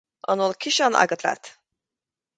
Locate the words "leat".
1.27-1.53